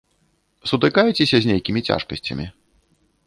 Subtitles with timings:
[0.69, 2.45] Сутыкаецеся з нейкімі цяжкасцямі?